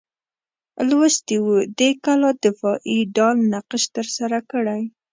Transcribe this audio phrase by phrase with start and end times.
[0.89, 4.81] لوستي وو دې کلا دفاعي ډال نقش ترسره کړی.